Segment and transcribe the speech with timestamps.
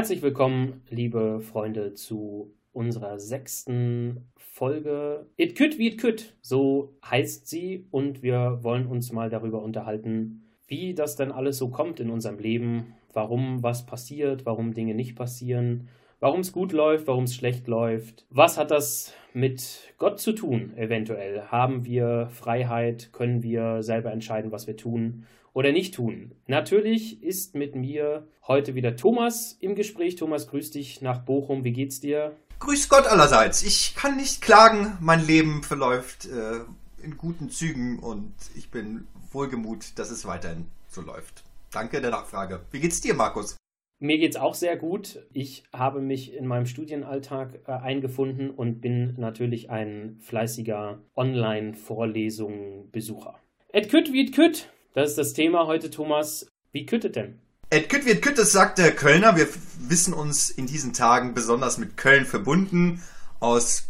[0.00, 6.38] Herzlich willkommen, liebe Freunde, zu unserer sechsten Folge It Could Wie It Could.
[6.40, 11.68] So heißt sie und wir wollen uns mal darüber unterhalten, wie das denn alles so
[11.68, 17.06] kommt in unserem Leben, warum was passiert, warum Dinge nicht passieren, warum es gut läuft,
[17.06, 18.24] warum es schlecht läuft.
[18.30, 21.42] Was hat das mit Gott zu tun, eventuell?
[21.48, 23.12] Haben wir Freiheit?
[23.12, 26.32] Können wir selber entscheiden, was wir tun oder nicht tun?
[26.46, 30.16] Natürlich ist mit mir heute wieder Thomas im Gespräch.
[30.16, 31.64] Thomas, grüß dich nach Bochum.
[31.64, 32.36] Wie geht's dir?
[32.60, 33.62] Grüß Gott allerseits.
[33.62, 34.96] Ich kann nicht klagen.
[35.00, 36.60] Mein Leben verläuft äh,
[37.02, 41.42] in guten Zügen und ich bin wohlgemut, dass es weiterhin so läuft.
[41.72, 42.60] Danke der Nachfrage.
[42.70, 43.56] Wie geht's dir, Markus?
[44.02, 45.26] Mir geht's auch sehr gut.
[45.32, 53.38] Ich habe mich in meinem Studienalltag äh, eingefunden und bin natürlich ein fleißiger Online-Vorlesungen-Besucher.
[53.72, 54.68] Et kütt wie et kütt.
[54.92, 56.46] Das ist das Thema heute, Thomas.
[56.72, 57.38] Wie küttet denn?
[57.70, 59.36] Et kütt et kütt, das sagt der Kölner.
[59.36, 59.46] Wir
[59.78, 63.00] wissen uns in diesen Tagen besonders mit Köln verbunden.
[63.38, 63.84] Aus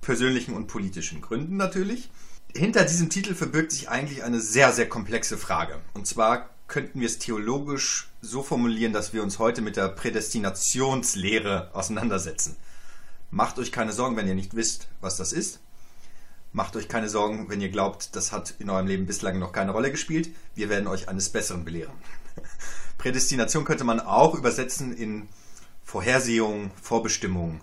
[0.00, 2.08] persönlichen und politischen Gründen natürlich.
[2.54, 5.80] Hinter diesem Titel verbirgt sich eigentlich eine sehr, sehr komplexe Frage.
[5.92, 11.70] Und zwar könnten wir es theologisch so formulieren, dass wir uns heute mit der Prädestinationslehre
[11.74, 12.54] auseinandersetzen.
[13.32, 15.58] Macht euch keine Sorgen, wenn ihr nicht wisst, was das ist.
[16.54, 19.72] Macht euch keine Sorgen, wenn ihr glaubt, das hat in eurem Leben bislang noch keine
[19.72, 20.30] Rolle gespielt.
[20.54, 21.94] Wir werden euch eines Besseren belehren.
[22.98, 25.28] Prädestination könnte man auch übersetzen in
[25.82, 27.60] Vorhersehung, Vorbestimmung.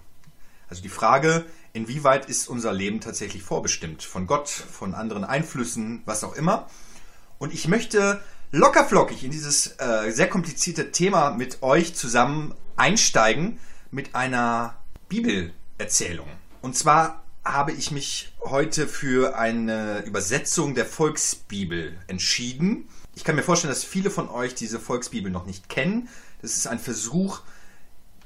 [0.67, 4.03] Also die Frage, inwieweit ist unser Leben tatsächlich vorbestimmt?
[4.03, 6.67] Von Gott, von anderen Einflüssen, was auch immer.
[7.39, 13.57] Und ich möchte lockerflockig in dieses äh, sehr komplizierte Thema mit euch zusammen einsteigen
[13.89, 14.75] mit einer
[15.07, 16.27] Bibelerzählung.
[16.61, 22.87] Und zwar habe ich mich heute für eine Übersetzung der Volksbibel entschieden.
[23.15, 26.07] Ich kann mir vorstellen, dass viele von euch diese Volksbibel noch nicht kennen.
[26.41, 27.41] Das ist ein Versuch,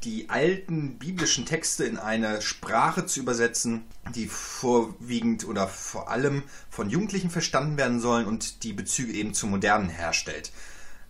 [0.03, 6.89] die alten biblischen Texte in eine Sprache zu übersetzen, die vorwiegend oder vor allem von
[6.89, 10.51] Jugendlichen verstanden werden sollen und die Bezüge eben zum Modernen herstellt.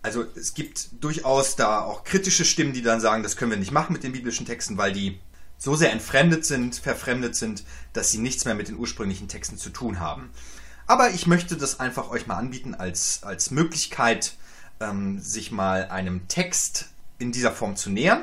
[0.02, 3.72] Also es gibt durchaus da auch kritische Stimmen, die dann sagen, das können wir nicht
[3.72, 5.18] machen mit den biblischen Texten, weil die
[5.58, 9.70] so sehr entfremdet sind, verfremdet sind, dass sie nichts mehr mit den ursprünglichen Texten zu
[9.70, 10.30] tun haben.
[10.86, 14.34] Aber ich möchte das einfach euch mal anbieten als, als Möglichkeit,
[14.80, 18.22] ähm, sich mal einem Text in dieser Form zu nähern.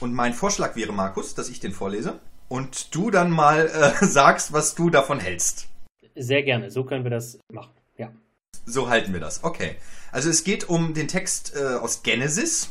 [0.00, 4.52] Und mein Vorschlag wäre, Markus, dass ich den vorlese und du dann mal äh, sagst,
[4.52, 5.68] was du davon hältst.
[6.14, 7.72] Sehr gerne, so können wir das machen.
[7.96, 8.12] Ja.
[8.64, 9.44] So halten wir das.
[9.44, 9.76] Okay.
[10.12, 12.70] Also es geht um den Text äh, aus Genesis,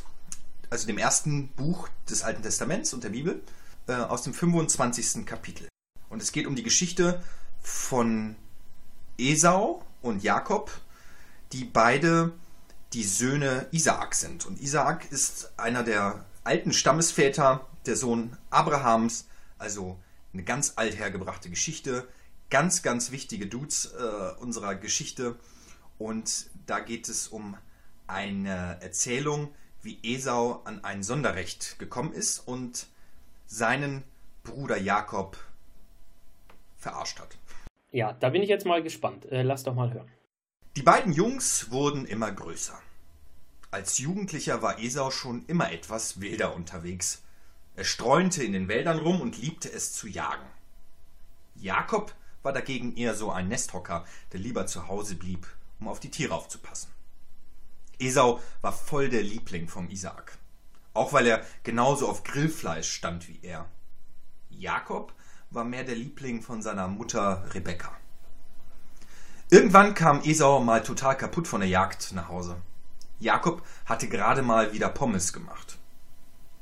[0.69, 3.41] also dem ersten Buch des Alten Testaments und der Bibel,
[3.87, 5.25] äh, aus dem 25.
[5.25, 5.67] Kapitel.
[6.09, 7.21] Und es geht um die Geschichte
[7.61, 8.35] von
[9.17, 10.71] Esau und Jakob,
[11.51, 12.33] die beide
[12.93, 14.45] die Söhne Isaak sind.
[14.45, 19.99] Und Isaak ist einer der alten Stammesväter, der Sohn Abrahams, also
[20.33, 22.07] eine ganz althergebrachte Geschichte,
[22.49, 25.35] ganz, ganz wichtige Dudes äh, unserer Geschichte.
[25.97, 27.57] Und da geht es um
[28.07, 32.87] eine Erzählung, wie Esau an ein Sonderrecht gekommen ist und
[33.45, 34.03] seinen
[34.43, 35.37] Bruder Jakob
[36.77, 37.37] verarscht hat.
[37.91, 39.25] Ja, da bin ich jetzt mal gespannt.
[39.31, 40.09] Äh, lass doch mal hören.
[40.75, 42.77] Die beiden Jungs wurden immer größer.
[43.71, 47.23] Als Jugendlicher war Esau schon immer etwas wilder unterwegs.
[47.75, 50.47] Er streunte in den Wäldern rum und liebte es zu jagen.
[51.55, 52.13] Jakob
[52.43, 55.47] war dagegen eher so ein Nesthocker, der lieber zu Hause blieb,
[55.79, 56.91] um auf die Tiere aufzupassen.
[57.99, 60.37] Esau war voll der Liebling vom Isaak,
[60.95, 63.65] auch weil er genauso auf Grillfleisch stand wie er.
[64.49, 65.13] Jakob
[65.51, 67.91] war mehr der Liebling von seiner Mutter Rebekka.
[69.49, 72.57] Irgendwann kam Esau mal total kaputt von der Jagd nach Hause.
[73.19, 75.77] Jakob hatte gerade mal wieder Pommes gemacht.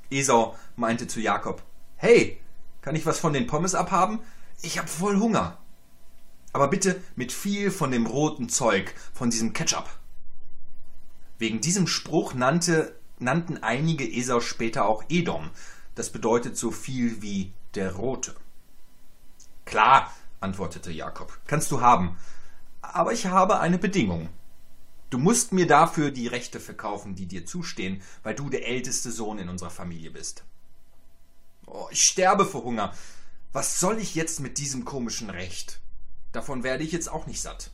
[0.09, 1.63] Esau meinte zu Jakob,
[1.95, 2.39] Hey,
[2.81, 4.19] kann ich was von den Pommes abhaben?
[4.61, 5.57] Ich hab voll Hunger.
[6.51, 9.89] Aber bitte mit viel von dem roten Zeug, von diesem Ketchup.
[11.39, 15.49] Wegen diesem Spruch nannte, nannten einige Esau später auch Edom.
[15.95, 18.35] Das bedeutet so viel wie der Rote.
[19.65, 22.17] Klar, antwortete Jakob, kannst du haben.
[22.81, 24.29] Aber ich habe eine Bedingung.
[25.09, 29.37] Du musst mir dafür die Rechte verkaufen, die dir zustehen, weil du der älteste Sohn
[29.37, 30.43] in unserer Familie bist.
[31.67, 32.93] Oh, ich sterbe vor Hunger.
[33.51, 35.79] Was soll ich jetzt mit diesem komischen Recht?
[36.31, 37.69] Davon werde ich jetzt auch nicht satt.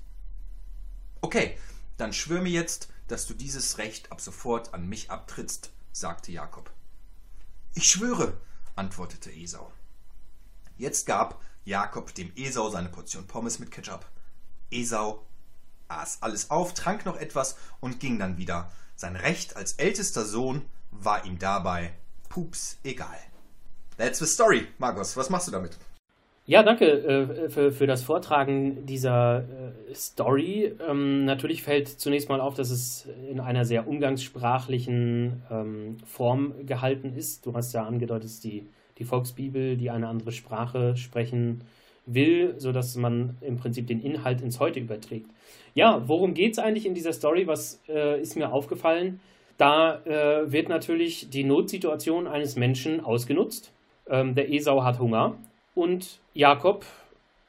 [1.21, 1.57] Okay,
[1.97, 6.71] dann schwör mir jetzt, dass du dieses Recht ab sofort an mich abtrittst, sagte Jakob.
[7.73, 8.33] Ich schwöre,
[8.75, 9.71] antwortete Esau.
[10.77, 14.05] Jetzt gab Jakob dem Esau seine Portion Pommes mit Ketchup.
[14.71, 15.25] Esau
[15.87, 18.71] aß alles auf, trank noch etwas und ging dann wieder.
[18.95, 21.93] Sein Recht als ältester Sohn war ihm dabei
[22.29, 23.17] pups egal.
[23.97, 24.67] That's the story.
[24.77, 25.77] Markus, was machst du damit?
[26.45, 29.43] Ja, danke äh, für, für das Vortragen dieser äh,
[29.93, 30.73] Story.
[30.87, 37.13] Ähm, natürlich fällt zunächst mal auf, dass es in einer sehr umgangssprachlichen ähm, Form gehalten
[37.15, 37.45] ist.
[37.45, 41.61] Du hast ja angedeutet, die, die Volksbibel, die eine andere Sprache sprechen
[42.05, 45.29] will, sodass man im Prinzip den Inhalt ins Heute überträgt.
[45.75, 47.47] Ja, worum geht es eigentlich in dieser Story?
[47.47, 49.19] Was äh, ist mir aufgefallen?
[49.57, 53.71] Da äh, wird natürlich die Notsituation eines Menschen ausgenutzt.
[54.09, 55.35] Ähm, der Esau hat Hunger
[55.75, 56.85] und Jakob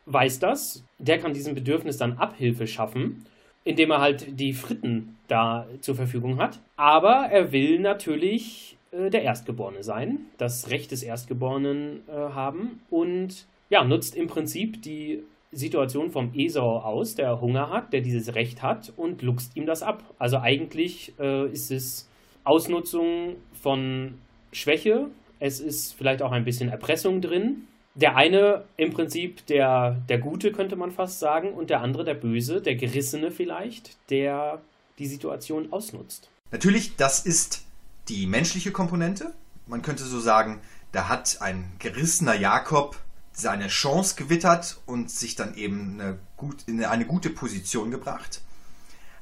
[0.06, 0.84] weiß das.
[0.98, 3.26] Der kann diesem Bedürfnis dann Abhilfe schaffen,
[3.64, 6.60] indem er halt die Fritten da zur Verfügung hat.
[6.76, 13.46] Aber er will natürlich äh, der Erstgeborene sein, das Recht des Erstgeborenen äh, haben und
[13.68, 18.62] ja, nutzt im Prinzip die Situation vom Esau aus, der Hunger hat, der dieses Recht
[18.62, 20.02] hat und luchst ihm das ab.
[20.18, 22.08] Also eigentlich äh, ist es
[22.44, 24.14] Ausnutzung von
[24.52, 25.08] Schwäche,
[25.40, 27.66] es ist vielleicht auch ein bisschen Erpressung drin.
[28.00, 32.14] Der eine im Prinzip der, der Gute, könnte man fast sagen, und der andere der
[32.14, 34.62] Böse, der Gerissene vielleicht, der
[34.98, 36.30] die Situation ausnutzt.
[36.50, 37.64] Natürlich, das ist
[38.08, 39.34] die menschliche Komponente.
[39.66, 40.60] Man könnte so sagen,
[40.92, 42.96] da hat ein gerissener Jakob
[43.32, 48.40] seine Chance gewittert und sich dann eben eine gut, in eine gute Position gebracht.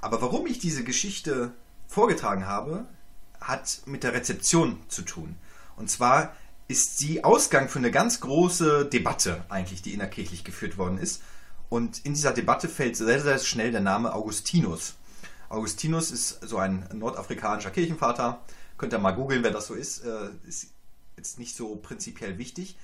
[0.01, 1.53] Aber warum ich diese Geschichte
[1.89, 2.87] vorgetragen habe,
[3.41, 5.35] hat mit der Rezeption zu tun.
[5.77, 6.35] Und zwar
[6.69, 11.23] ist sie Ausgang für eine ganz große Debatte eigentlich, die innerkirchlich geführt worden ist.
[11.71, 14.95] Und in dieser Debatte fällt sehr, sehr schnell der Name Augustinus.
[15.49, 18.43] Augustinus ist so ein nordafrikanischer Kirchenvater.
[18.77, 20.05] Könnt ihr mal googeln, wer das so ist.
[20.05, 20.69] Äh, ist
[21.17, 22.77] jetzt nicht so prinzipiell wichtig.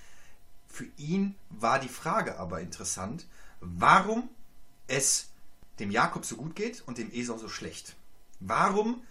[0.67, 3.27] Für ihn war die Frage aber interessant,
[3.61, 4.29] warum
[4.89, 5.29] es
[5.79, 7.95] dem Jakob so gut geht und dem Esau so schlecht.
[8.41, 9.03] Warum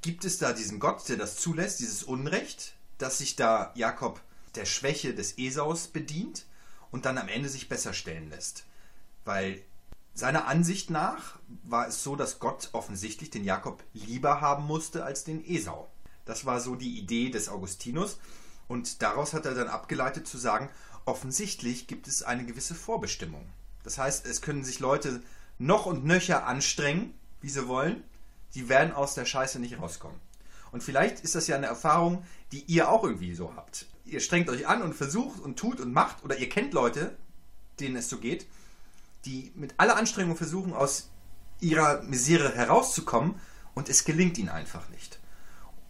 [0.00, 4.20] gibt es da diesen Gott, der das zulässt, dieses Unrecht, dass sich da Jakob
[4.54, 6.46] der Schwäche des Esaus bedient
[6.90, 8.64] und dann am Ende sich besser stellen lässt?
[9.24, 9.62] Weil
[10.14, 15.24] seiner Ansicht nach war es so, dass Gott offensichtlich den Jakob lieber haben musste als
[15.24, 15.88] den Esau.
[16.24, 18.18] Das war so die Idee des Augustinus
[18.68, 20.70] und daraus hat er dann abgeleitet zu sagen,
[21.04, 23.44] offensichtlich gibt es eine gewisse Vorbestimmung.
[23.82, 25.22] Das heißt, es können sich Leute
[25.58, 28.04] noch und nöcher anstrengen, wie sie wollen,
[28.54, 30.20] die werden aus der Scheiße nicht rauskommen.
[30.72, 33.86] Und vielleicht ist das ja eine Erfahrung, die ihr auch irgendwie so habt.
[34.04, 37.16] Ihr strengt euch an und versucht und tut und macht, oder ihr kennt Leute,
[37.78, 38.46] denen es so geht,
[39.24, 41.10] die mit aller Anstrengung versuchen, aus
[41.60, 43.36] ihrer Misere herauszukommen
[43.74, 45.20] und es gelingt ihnen einfach nicht.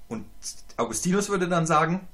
[0.09, 0.27] Und
[0.77, 2.07] Augustinus würde dann sagen,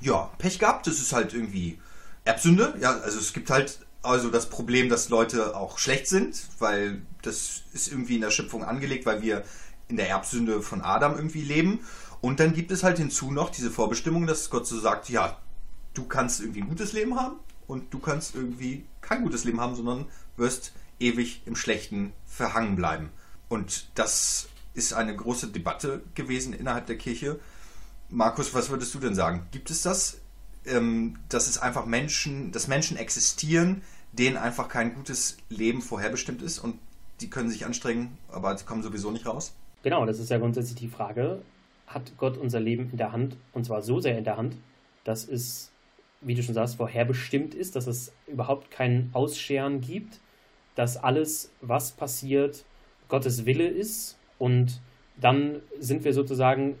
[0.00, 1.78] ja, Pech gehabt, das ist halt irgendwie
[2.24, 2.76] Erbsünde.
[2.80, 7.62] Ja, also es gibt halt also das Problem, dass Leute auch schlecht sind, weil das
[7.72, 9.44] ist irgendwie in der Schöpfung angelegt, weil wir
[9.92, 11.80] in der Erbsünde von Adam irgendwie leben.
[12.20, 15.38] Und dann gibt es halt hinzu noch diese Vorbestimmung, dass Gott so sagt, ja,
[15.94, 17.36] du kannst irgendwie ein gutes Leben haben
[17.66, 20.06] und du kannst irgendwie kein gutes Leben haben, sondern
[20.36, 23.10] wirst ewig im Schlechten verhangen bleiben.
[23.48, 27.38] Und das ist eine große Debatte gewesen innerhalb der Kirche.
[28.08, 29.46] Markus, was würdest du denn sagen?
[29.50, 30.22] Gibt es das
[30.66, 33.82] ähm, dass es einfach Menschen, dass Menschen existieren,
[34.12, 36.78] denen einfach kein gutes Leben vorherbestimmt ist und
[37.20, 39.54] die können sich anstrengen, aber die kommen sowieso nicht raus?
[39.82, 41.42] Genau, das ist ja grundsätzlich die Frage.
[41.86, 44.56] Hat Gott unser Leben in der Hand und zwar so sehr in der Hand,
[45.04, 45.72] dass es,
[46.20, 50.20] wie du schon sagst, vorherbestimmt ist, dass es überhaupt kein Ausscheren gibt,
[50.74, 52.64] dass alles, was passiert,
[53.08, 54.80] Gottes Wille ist und
[55.20, 56.76] dann sind wir sozusagen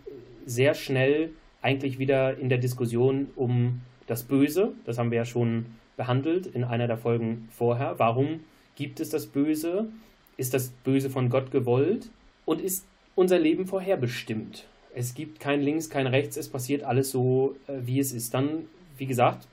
[0.46, 1.30] sehr schnell
[1.60, 4.72] eigentlich wieder in der Diskussion um das Böse.
[4.84, 5.66] Das haben wir ja schon
[5.96, 7.98] behandelt in einer der Folgen vorher.
[7.98, 8.40] Warum
[8.74, 9.88] gibt es das Böse?
[10.36, 12.08] Ist das Böse von Gott gewollt?
[12.44, 14.66] Und ist unser Leben vorherbestimmt?
[14.94, 18.34] Es gibt kein Links, kein Rechts, es passiert alles so, äh, wie es ist.
[18.34, 18.66] Dann,
[18.98, 19.48] wie gesagt,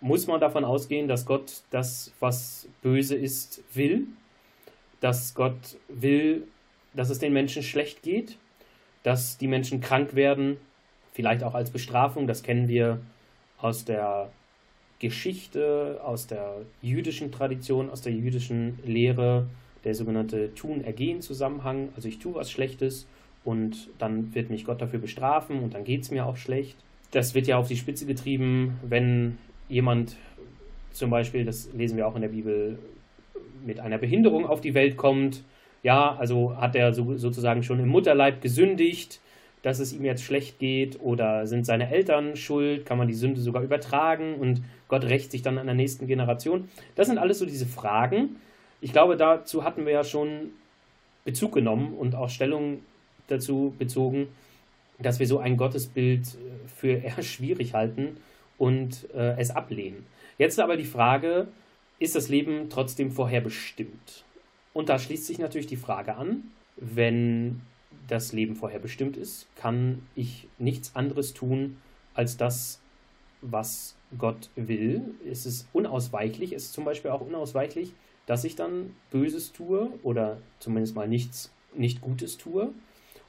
[0.00, 4.06] muss man davon ausgehen, dass Gott das, was böse ist, will.
[5.00, 6.46] Dass Gott will,
[6.94, 8.38] dass es den Menschen schlecht geht,
[9.02, 10.56] dass die Menschen krank werden,
[11.12, 12.26] vielleicht auch als Bestrafung.
[12.26, 13.00] Das kennen wir
[13.58, 14.30] aus der
[14.98, 19.46] Geschichte, aus der jüdischen Tradition, aus der jüdischen Lehre,
[19.84, 21.90] der sogenannte Tun-Ergehen-Zusammenhang.
[21.96, 23.06] Also ich tue was Schlechtes
[23.44, 26.76] und dann wird mich Gott dafür bestrafen und dann geht es mir auch schlecht.
[27.10, 29.38] Das wird ja auf die Spitze getrieben, wenn
[29.68, 30.16] jemand
[30.90, 32.78] zum Beispiel, das lesen wir auch in der Bibel,
[33.64, 35.42] mit einer Behinderung auf die Welt kommt.
[35.82, 39.20] Ja, also hat er so, sozusagen schon im Mutterleib gesündigt
[39.64, 43.40] dass es ihm jetzt schlecht geht oder sind seine Eltern schuld, kann man die Sünde
[43.40, 46.68] sogar übertragen und Gott rächt sich dann an der nächsten Generation.
[46.96, 48.36] Das sind alles so diese Fragen.
[48.84, 50.50] Ich glaube, dazu hatten wir ja schon
[51.24, 52.82] Bezug genommen und auch Stellung
[53.28, 54.28] dazu bezogen,
[54.98, 56.36] dass wir so ein Gottesbild
[56.76, 58.18] für eher schwierig halten
[58.58, 60.04] und äh, es ablehnen.
[60.36, 61.48] Jetzt aber die Frage,
[61.98, 64.24] ist das Leben trotzdem vorherbestimmt?
[64.74, 66.42] Und da schließt sich natürlich die Frage an,
[66.76, 67.62] wenn
[68.06, 71.78] das Leben vorherbestimmt ist, kann ich nichts anderes tun
[72.12, 72.82] als das,
[73.40, 75.14] was Gott will.
[75.26, 77.94] Es ist unausweichlich, es ist zum Beispiel auch unausweichlich,
[78.26, 82.70] dass ich dann Böses tue oder zumindest mal nichts, nicht Gutes tue.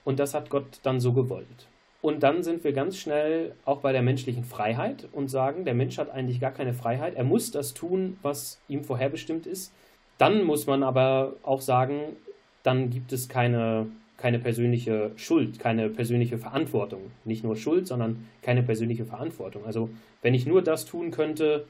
[0.04, 1.68] Und das hat Gott dann so gewollt.
[2.02, 5.98] Und dann sind wir ganz schnell auch bei der menschlichen Freiheit und sagen, der Mensch
[5.98, 7.16] hat eigentlich gar keine Freiheit.
[7.16, 9.74] Er muss das tun, was ihm vorherbestimmt ist.
[10.20, 12.16] Dann muss man aber auch sagen,
[12.62, 13.88] dann gibt es keine,
[14.18, 17.12] keine persönliche Schuld, keine persönliche Verantwortung.
[17.24, 19.66] Nicht nur Schuld, sondern keine persönliche Verantwortung.
[19.66, 19.90] Also
[20.22, 21.66] wenn ich nur das tun könnte,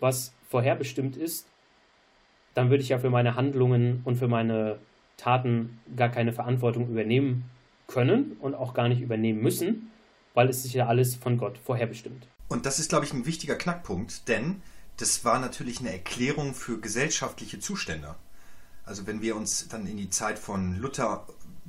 [0.00, 1.46] was vorherbestimmt ist,
[2.54, 4.78] dann würde ich ja für meine Handlungen und für meine
[5.16, 7.44] Taten gar keine Verantwortung übernehmen
[7.86, 9.90] können und auch gar nicht übernehmen müssen,
[10.34, 12.26] weil es sich ja alles von Gott vorherbestimmt.
[12.48, 14.62] Und das ist, glaube ich, ein wichtiger Knackpunkt, denn
[14.96, 18.14] das war natürlich eine Erklärung für gesellschaftliche Zustände.
[18.84, 21.26] Also wenn wir uns dann in die Zeit von Luther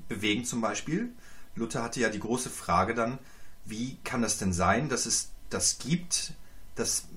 [0.08, 1.12] bewegen zum Beispiel,
[1.56, 3.20] Luther hatte ja die große Frage dann,
[3.66, 6.34] wie kann das denn sein, dass es das gibt,
[6.76, 7.08] dass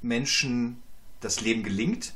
[0.00, 0.82] Menschen
[1.20, 2.14] das Leben gelingt,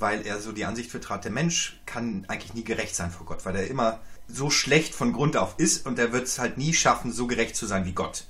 [0.00, 3.44] weil er so die Ansicht vertrat, der Mensch kann eigentlich nie gerecht sein vor Gott,
[3.44, 6.74] weil er immer so schlecht von Grund auf ist und er wird es halt nie
[6.74, 8.24] schaffen, so gerecht zu sein wie Gott.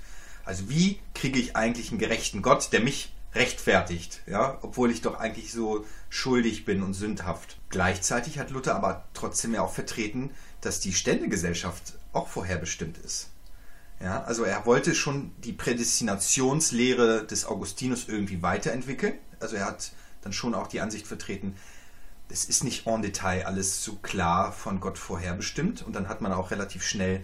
[0.44, 5.18] Also wie kriege ich eigentlich einen gerechten Gott, der mich rechtfertigt, ja, obwohl ich doch
[5.18, 7.58] eigentlich so schuldig bin und sündhaft.
[7.68, 13.28] Gleichzeitig hat Luther aber trotzdem ja auch vertreten, dass die Ständegesellschaft auch vorherbestimmt ist.
[14.02, 19.14] Ja, also er wollte schon die Prädestinationslehre des Augustinus irgendwie weiterentwickeln.
[19.38, 21.54] Also er hat dann schon auch die Ansicht vertreten,
[22.28, 26.32] es ist nicht en Detail alles so klar von Gott vorherbestimmt und dann hat man
[26.32, 27.22] auch relativ schnell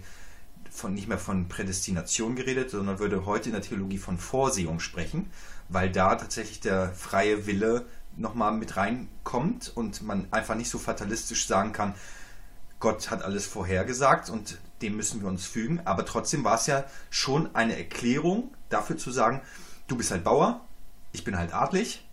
[0.69, 5.31] von, nicht mehr von Prädestination geredet, sondern würde heute in der Theologie von Vorsehung sprechen,
[5.69, 7.85] weil da tatsächlich der freie Wille
[8.17, 11.93] nochmal mit reinkommt und man einfach nicht so fatalistisch sagen kann,
[12.79, 15.81] Gott hat alles vorhergesagt und dem müssen wir uns fügen.
[15.85, 19.41] Aber trotzdem war es ja schon eine Erklärung dafür zu sagen,
[19.87, 20.65] du bist halt Bauer,
[21.11, 22.06] ich bin halt adlig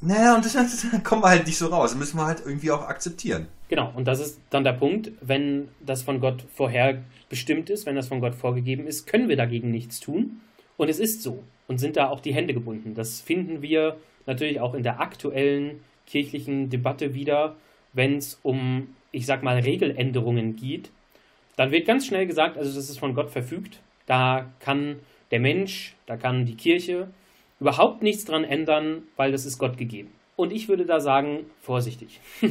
[0.00, 1.90] naja, und das, das kommen wir halt nicht so raus.
[1.90, 3.46] Das müssen wir halt irgendwie auch akzeptieren.
[3.68, 7.96] Genau, und das ist dann der Punkt, wenn das von Gott vorher bestimmt ist, wenn
[7.96, 10.40] das von Gott vorgegeben ist, können wir dagegen nichts tun.
[10.76, 11.42] Und es ist so.
[11.68, 12.94] Und sind da auch die Hände gebunden.
[12.94, 17.56] Das finden wir natürlich auch in der aktuellen kirchlichen Debatte wieder,
[17.92, 20.90] wenn es um, ich sag mal, Regeländerungen geht.
[21.56, 23.78] Dann wird ganz schnell gesagt, also das ist von Gott verfügt.
[24.06, 24.96] Da kann
[25.30, 27.08] der Mensch, da kann die Kirche,
[27.60, 30.12] überhaupt nichts dran ändern, weil das ist Gott gegeben.
[30.36, 32.20] Und ich würde da sagen, vorsichtig.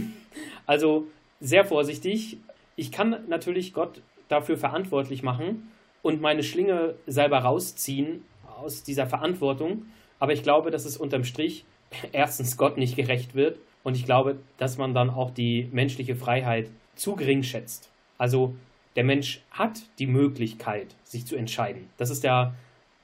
[0.66, 1.08] also
[1.40, 2.38] sehr vorsichtig.
[2.76, 8.24] Ich kann natürlich Gott dafür verantwortlich machen und meine Schlinge selber rausziehen
[8.62, 9.88] aus dieser Verantwortung.
[10.20, 11.66] Aber ich glaube, dass es unterm Strich
[12.12, 16.70] erstens Gott nicht gerecht wird und ich glaube, dass man dann auch die menschliche Freiheit
[16.96, 17.90] zu gering schätzt.
[18.18, 18.56] Also
[18.96, 21.90] der Mensch hat die Möglichkeit, sich zu entscheiden.
[21.98, 22.54] Das ist ja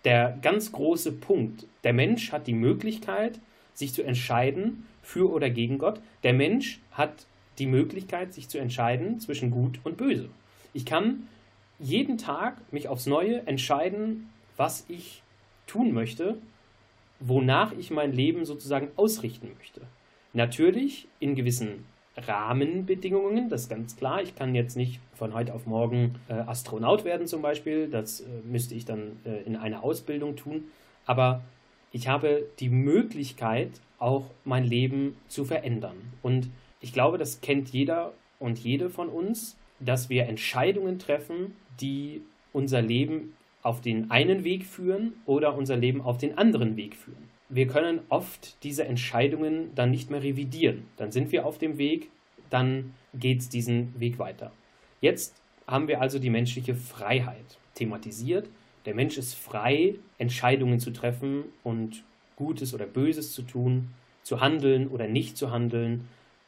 [0.03, 1.65] der ganz große Punkt.
[1.85, 3.39] Der Mensch hat die Möglichkeit,
[3.73, 6.01] sich zu entscheiden für oder gegen Gott.
[6.23, 7.27] Der Mensch hat
[7.59, 10.27] die Möglichkeit, sich zu entscheiden zwischen Gut und Böse.
[10.73, 11.27] Ich kann
[11.79, 15.21] jeden Tag mich aufs Neue entscheiden, was ich
[15.67, 16.37] tun möchte,
[17.19, 19.81] wonach ich mein Leben sozusagen ausrichten möchte.
[20.33, 21.85] Natürlich in gewissen
[22.17, 24.21] Rahmenbedingungen, das ist ganz klar.
[24.21, 28.25] Ich kann jetzt nicht von heute auf morgen äh, Astronaut werden zum Beispiel, das äh,
[28.43, 30.65] müsste ich dann äh, in einer Ausbildung tun,
[31.05, 31.43] aber
[31.95, 35.95] ich habe die Möglichkeit, auch mein Leben zu verändern.
[36.21, 36.49] Und
[36.81, 42.21] ich glaube, das kennt jeder und jede von uns, dass wir Entscheidungen treffen, die
[42.53, 47.25] unser Leben auf den einen Weg führen oder unser Leben auf den anderen Weg führen
[47.49, 50.85] wir können oft diese Entscheidungen dann nicht mehr revidieren.
[50.97, 52.09] Dann sind wir auf dem Weg,
[52.49, 54.51] dann geht es diesen Weg weiter.
[55.01, 55.35] Jetzt
[55.67, 58.49] haben wir also die menschliche Freiheit thematisiert.
[58.85, 62.03] Der Mensch ist frei, Entscheidungen zu treffen und
[62.35, 63.89] Gutes oder Böses zu tun,
[64.23, 66.07] zu handeln oder nicht zu handeln.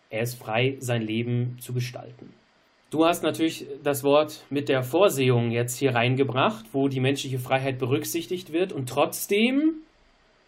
[0.10, 2.34] Er ist frei, sein Leben zu gestalten.
[2.90, 7.80] Du hast natürlich das Wort mit der Vorsehung jetzt hier reingebracht, wo die menschliche Freiheit
[7.80, 9.74] berücksichtigt wird und trotzdem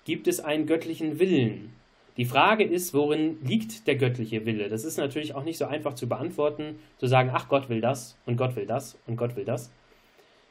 [0.05, 1.73] gibt es einen göttlichen Willen.
[2.15, 4.69] Die Frage ist, worin liegt der göttliche Wille?
[4.69, 8.17] Das ist natürlich auch nicht so einfach zu beantworten, zu sagen, ach Gott will das
[8.25, 9.71] und Gott will das und Gott will das.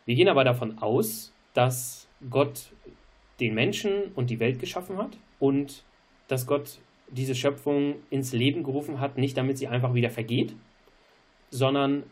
[0.09, 2.71] Wir gehen aber davon aus, dass Gott
[3.41, 5.85] den Menschen und die Welt geschaffen hat und
[6.29, 6.79] dass Gott
[7.11, 10.55] diese Schöpfung ins Leben gerufen hat, nicht damit sie einfach wieder vergeht,
[11.51, 12.05] sondern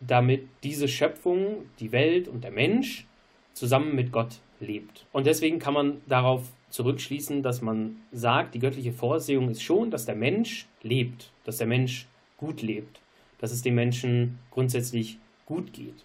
[0.00, 3.06] damit diese Schöpfung, die Welt und der Mensch
[3.52, 5.06] zusammen mit Gott lebt.
[5.12, 10.04] Und deswegen kann man darauf zurückschließen, dass man sagt, die göttliche Vorsehung ist schon, dass
[10.04, 12.08] der Mensch lebt, dass der Mensch
[12.38, 13.00] gut lebt,
[13.38, 16.04] dass es dem Menschen grundsätzlich gut geht.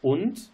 [0.00, 0.52] Und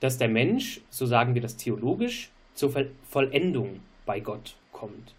[0.00, 2.72] dass der Mensch, so sagen wir das theologisch, zur
[3.08, 5.14] Vollendung bei Gott kommt.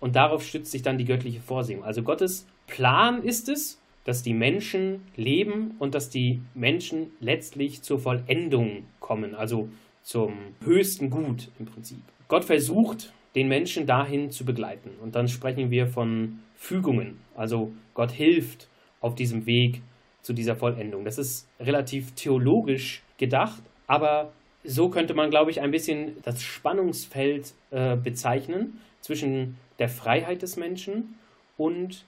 [0.00, 1.84] Und darauf stützt sich dann die göttliche Vorsehung.
[1.84, 7.98] Also Gottes Plan ist es, dass die Menschen leben und dass die Menschen letztlich zur
[7.98, 9.68] Vollendung kommen, also
[10.02, 10.32] zum
[10.64, 12.00] höchsten Gut im Prinzip.
[12.28, 14.90] Gott versucht, den Menschen dahin zu begleiten.
[15.02, 17.20] Und dann sprechen wir von Fügungen.
[17.34, 18.68] Also Gott hilft
[19.00, 19.82] auf diesem Weg
[20.22, 21.04] zu dieser Vollendung.
[21.04, 27.52] Das ist relativ theologisch gedacht, aber so könnte man, glaube ich, ein bisschen das Spannungsfeld
[27.70, 31.18] äh, bezeichnen zwischen der Freiheit des Menschen
[31.56, 32.04] und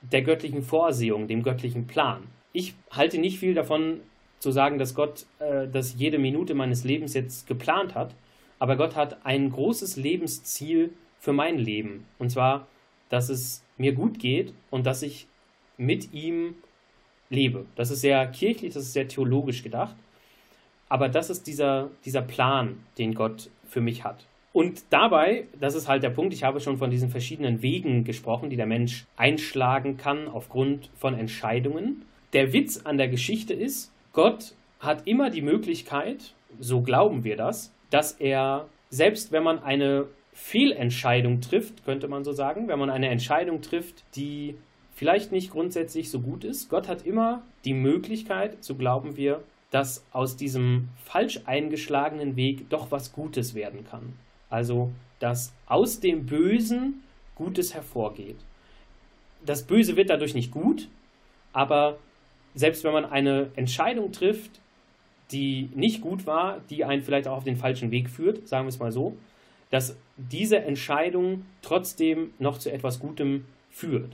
[0.00, 2.22] der göttlichen Vorsehung, dem göttlichen Plan.
[2.52, 4.00] Ich halte nicht viel davon
[4.38, 8.14] zu sagen, dass Gott äh, das jede Minute meines Lebens jetzt geplant hat,
[8.58, 12.06] aber Gott hat ein großes Lebensziel für mein Leben.
[12.18, 12.66] Und zwar,
[13.10, 15.26] dass es mir gut geht und dass ich
[15.76, 16.54] mit ihm
[17.28, 17.66] lebe.
[17.76, 19.94] Das ist sehr kirchlich, das ist sehr theologisch gedacht.
[20.90, 24.26] Aber das ist dieser, dieser Plan, den Gott für mich hat.
[24.52, 28.50] Und dabei, das ist halt der Punkt, ich habe schon von diesen verschiedenen Wegen gesprochen,
[28.50, 32.04] die der Mensch einschlagen kann aufgrund von Entscheidungen.
[32.32, 37.72] Der Witz an der Geschichte ist, Gott hat immer die Möglichkeit, so glauben wir das,
[37.90, 43.08] dass er, selbst wenn man eine Fehlentscheidung trifft, könnte man so sagen, wenn man eine
[43.08, 44.56] Entscheidung trifft, die
[44.94, 50.04] vielleicht nicht grundsätzlich so gut ist, Gott hat immer die Möglichkeit, so glauben wir, dass
[50.12, 54.14] aus diesem falsch eingeschlagenen Weg doch was Gutes werden kann.
[54.48, 57.02] Also, dass aus dem Bösen
[57.36, 58.36] Gutes hervorgeht.
[59.44, 60.88] Das Böse wird dadurch nicht gut,
[61.52, 61.98] aber
[62.54, 64.60] selbst wenn man eine Entscheidung trifft,
[65.30, 68.70] die nicht gut war, die einen vielleicht auch auf den falschen Weg führt, sagen wir
[68.70, 69.16] es mal so,
[69.70, 74.12] dass diese Entscheidung trotzdem noch zu etwas Gutem führt.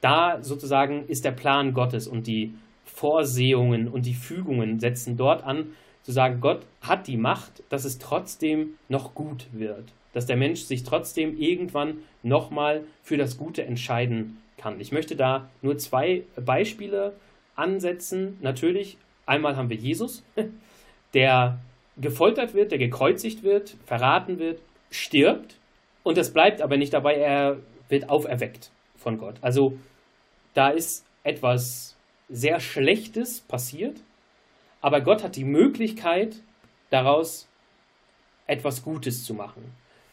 [0.00, 2.54] Da sozusagen ist der Plan Gottes und die
[2.86, 5.66] Vorsehungen und die Fügungen setzen dort an,
[6.02, 10.60] zu sagen, Gott hat die Macht, dass es trotzdem noch gut wird, dass der Mensch
[10.62, 14.80] sich trotzdem irgendwann nochmal für das Gute entscheiden kann.
[14.80, 17.12] Ich möchte da nur zwei Beispiele
[17.56, 18.38] ansetzen.
[18.40, 20.22] Natürlich, einmal haben wir Jesus,
[21.14, 21.58] der
[21.96, 25.56] gefoltert wird, der gekreuzigt wird, verraten wird, stirbt
[26.02, 27.56] und es bleibt aber nicht dabei, er
[27.88, 29.36] wird auferweckt von Gott.
[29.40, 29.76] Also
[30.54, 31.95] da ist etwas
[32.28, 34.00] sehr Schlechtes passiert
[34.86, 36.36] aber Gott hat die Möglichkeit,
[36.90, 37.48] daraus
[38.46, 39.62] etwas Gutes zu machen.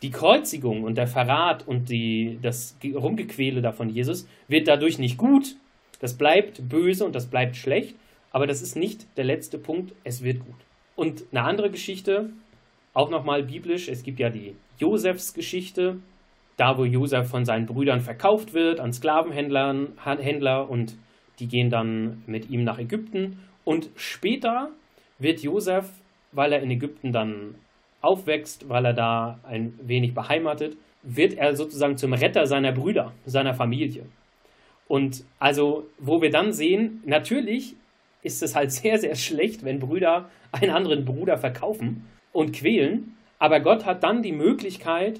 [0.01, 5.19] Die Kreuzigung und der Verrat und die, das Rumgequäle da von Jesus wird dadurch nicht
[5.19, 5.57] gut.
[5.99, 7.95] Das bleibt böse und das bleibt schlecht.
[8.31, 9.93] Aber das ist nicht der letzte Punkt.
[10.03, 10.55] Es wird gut.
[10.95, 12.31] Und eine andere Geschichte,
[12.95, 13.87] auch nochmal biblisch.
[13.87, 15.99] Es gibt ja die Josefs Geschichte,
[16.57, 20.95] da wo Josef von seinen Brüdern verkauft wird an Sklavenhändler und
[21.39, 24.69] die gehen dann mit ihm nach Ägypten und später
[25.19, 25.89] wird Josef,
[26.31, 27.55] weil er in Ägypten dann
[28.01, 33.53] aufwächst, weil er da ein wenig beheimatet, wird er sozusagen zum Retter seiner Brüder, seiner
[33.53, 34.05] Familie.
[34.87, 37.75] Und also, wo wir dann sehen, natürlich
[38.21, 43.59] ist es halt sehr, sehr schlecht, wenn Brüder einen anderen Bruder verkaufen und quälen, aber
[43.59, 45.19] Gott hat dann die Möglichkeit,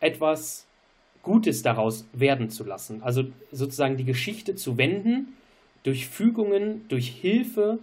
[0.00, 0.66] etwas
[1.22, 3.02] Gutes daraus werden zu lassen.
[3.02, 5.34] Also sozusagen die Geschichte zu wenden
[5.86, 7.78] durch Fügungen, durch Hilfe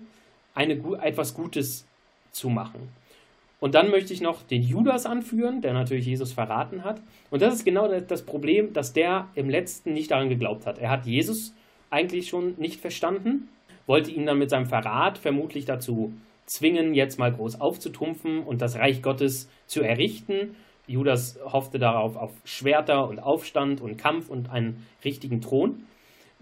[0.54, 1.88] eine, etwas Gutes
[2.32, 2.90] zu machen.
[3.62, 7.02] Und dann möchte ich noch den Judas anführen, der natürlich Jesus verraten hat.
[7.32, 10.80] Und das ist genau das Problem, dass der im letzten nicht daran geglaubt hat.
[10.80, 11.54] Er hat Jesus
[11.90, 13.48] eigentlich schon nicht verstanden,
[13.88, 16.12] wollte ihn dann mit seinem Verrat vermutlich dazu
[16.46, 20.58] zwingen, jetzt mal groß aufzutrumpfen und das Reich Gottes zu errichten.
[20.88, 25.86] Judas hoffte darauf auf Schwerter und Aufstand und Kampf und einen richtigen Thron.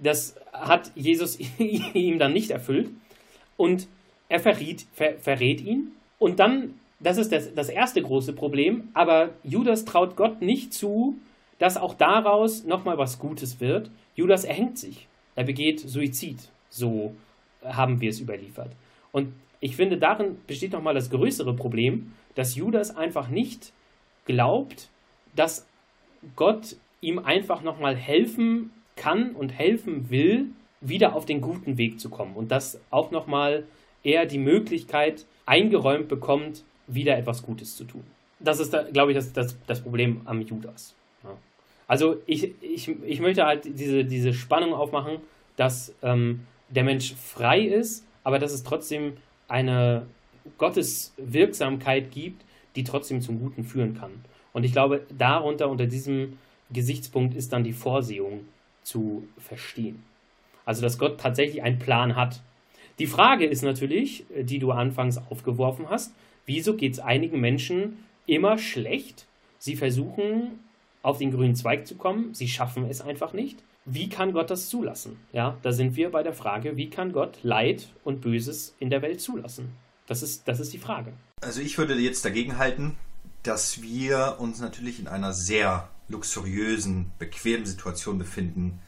[0.02, 2.90] Das hat Jesus ihm dann nicht erfüllt
[3.58, 3.88] und
[4.30, 5.92] er verriet, ver, verrät ihn.
[6.18, 11.18] Und dann, das ist das, das erste große Problem, aber Judas traut Gott nicht zu,
[11.60, 13.92] dass auch daraus nochmal was Gutes wird.
[14.16, 15.08] Judas erhängt sich.
[15.36, 16.38] Er begeht Suizid.
[16.70, 17.14] So
[17.64, 18.72] haben wir es überliefert.
[19.12, 23.74] Und ich finde, darin besteht nochmal das größere Problem, dass Judas einfach nicht
[24.26, 24.90] glaubt,
[25.36, 25.68] dass
[26.36, 30.46] Gott ihm einfach nochmal helfen kann und helfen will,
[30.80, 33.66] wieder auf den guten Weg zu kommen und dass auch nochmal
[34.04, 38.04] er die Möglichkeit eingeräumt bekommt, wieder etwas Gutes zu tun.
[38.40, 40.94] Das ist, glaube ich, das, das, das Problem am Judas.
[41.24, 41.36] Ja.
[41.88, 45.18] Also ich, ich, ich möchte halt diese, diese Spannung aufmachen,
[45.56, 50.06] dass ähm, der Mensch frei ist, aber dass es trotzdem eine
[50.60, 52.44] Gottes Wirksamkeit gibt,
[52.76, 54.12] die trotzdem zum Guten führen kann.
[54.54, 56.38] Und ich glaube, darunter, unter diesem
[56.72, 58.46] Gesichtspunkt ist dann die Vorsehung
[58.84, 60.04] zu verstehen.
[60.66, 62.42] Also, dass Gott tatsächlich einen Plan hat.
[63.00, 66.14] Die Frage ist natürlich, die du anfangs aufgeworfen hast,
[66.46, 69.26] wieso geht es einigen Menschen immer schlecht?
[69.58, 70.60] Sie versuchen,
[71.02, 73.64] auf den grünen Zweig zu kommen, sie schaffen es einfach nicht.
[73.86, 75.20] Wie kann Gott das zulassen?
[75.34, 79.02] Ja, da sind wir bei der Frage, wie kann Gott Leid und Böses in der
[79.02, 79.76] Welt zulassen?
[80.06, 81.14] Das ist, das ist die Frage.
[81.42, 82.98] Also ich würde jetzt dagegen halten,
[83.44, 88.80] dass wir uns natürlich in einer sehr luxuriösen, bequemen Situation befinden.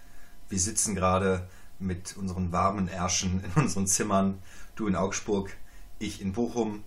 [0.49, 1.47] Wir sitzen gerade
[1.79, 4.39] mit unseren warmen Ärschen in unseren Zimmern,
[4.75, 5.55] du in Augsburg,
[5.99, 6.83] ich in Bochum.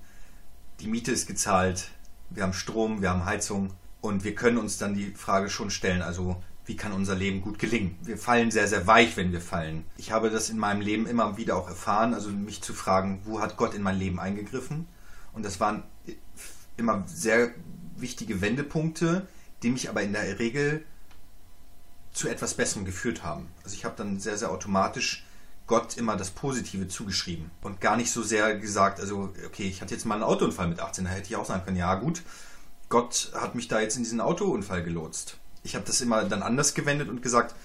[0.80, 1.90] Die Miete ist gezahlt,
[2.30, 6.02] wir haben Strom, wir haben Heizung und wir können uns dann die Frage schon stellen,
[6.02, 7.96] also wie kann unser Leben gut gelingen?
[8.02, 9.84] Wir fallen sehr, sehr weich, wenn wir fallen.
[9.96, 13.40] Ich habe das in meinem Leben immer wieder auch erfahren, also mich zu fragen, wo
[13.40, 14.88] hat Gott in mein Leben eingegriffen?
[15.32, 15.84] Und das waren
[16.76, 17.54] immer sehr
[17.96, 19.28] wichtige Wendepunkte,
[19.62, 20.84] die mich aber in der Regel
[22.12, 23.48] zu etwas Besserem geführt haben.
[23.62, 25.24] Also ich habe dann sehr, sehr automatisch
[25.66, 29.94] Gott immer das Positive zugeschrieben und gar nicht so sehr gesagt, also okay, ich hatte
[29.94, 32.22] jetzt mal einen Autounfall mit 18, da hätte ich auch sagen können, ja gut,
[32.88, 35.38] Gott hat mich da jetzt in diesen Autounfall gelotst.
[35.64, 37.56] Ich habe das immer dann anders gewendet und gesagt,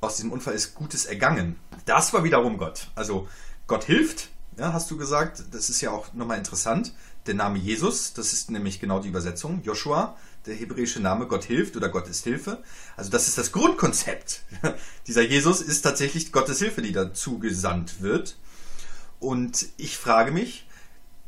[0.00, 1.56] aus diesem Unfall ist Gutes ergangen.
[1.84, 2.88] Das war wiederum Gott.
[2.94, 3.28] Also
[3.66, 5.42] Gott hilft, ja, hast du gesagt.
[5.50, 6.92] Das ist ja auch nochmal interessant.
[7.26, 9.62] Der Name Jesus, das ist nämlich genau die Übersetzung.
[9.64, 12.62] Joshua, der hebräische Name, Gott hilft oder Gott ist Hilfe.
[12.96, 14.42] Also das ist das Grundkonzept.
[15.06, 18.36] Dieser Jesus ist tatsächlich Gottes Hilfe, die dazu gesandt wird.
[19.18, 20.66] Und ich frage mich,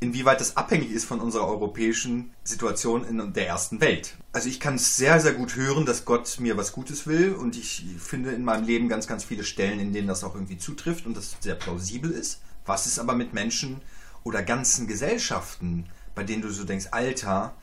[0.00, 4.16] inwieweit das abhängig ist von unserer europäischen Situation in der ersten Welt.
[4.32, 7.56] Also ich kann es sehr, sehr gut hören, dass Gott mir was Gutes will und
[7.56, 11.06] ich finde in meinem Leben ganz, ganz viele Stellen, in denen das auch irgendwie zutrifft
[11.06, 12.40] und das sehr plausibel ist.
[12.64, 13.80] Was ist aber mit Menschen
[14.22, 17.54] oder ganzen Gesellschaften, bei denen du so denkst, Alter,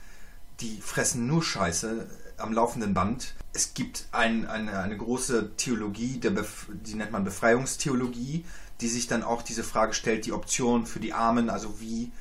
[0.60, 3.34] die fressen nur Scheiße am laufenden Band.
[3.54, 8.46] Es gibt ein, eine, eine große Theologie, die nennt man Befreiungstheologie,
[8.82, 12.12] die sich dann auch diese Frage stellt, die Option für die Armen, also wie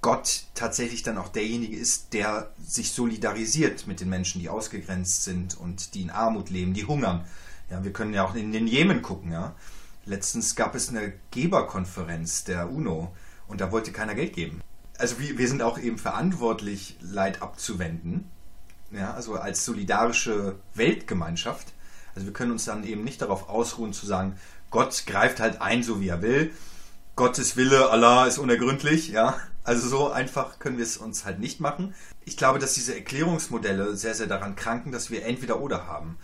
[0.00, 5.56] Gott tatsächlich dann auch derjenige ist, der sich solidarisiert mit den Menschen, die ausgegrenzt sind
[5.56, 7.24] und die in Armut leben, die hungern.
[7.70, 9.54] Ja, wir können ja auch in den Jemen gucken, ja.
[10.04, 13.14] Letztens gab es eine Geberkonferenz der UNO
[13.48, 14.60] und da wollte keiner Geld geben.
[14.98, 18.30] Also wir, wir sind auch eben verantwortlich, Leid abzuwenden.
[18.90, 21.72] Ja, also als solidarische Weltgemeinschaft.
[22.14, 24.38] Also wir können uns dann eben nicht darauf ausruhen zu sagen,
[24.70, 26.52] Gott greift halt ein, so wie er will.
[27.16, 29.40] Gottes Wille, Allah ist unergründlich, ja.
[29.62, 31.94] Also so einfach können wir es uns halt nicht machen.
[32.24, 36.18] Ich glaube, dass diese Erklärungsmodelle sehr, sehr daran kranken, dass wir entweder oder haben.